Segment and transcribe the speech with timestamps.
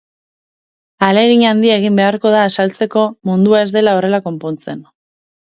[1.07, 4.83] Ahalegin handia egin beharko da azaltzeko mundua ez dela horrela konpontzen.